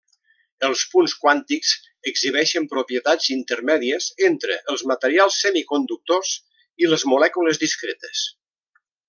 Els 0.67 0.79
punts 0.93 1.11
quàntics 1.25 1.73
exhibeixen 2.11 2.65
propietats 2.71 3.27
intermèdies 3.35 4.07
entre 4.29 4.57
els 4.75 4.85
materials 4.93 5.39
semiconductors 5.45 6.33
i 6.85 6.91
les 6.95 7.07
molècules 7.13 7.63
discretes. 7.67 8.27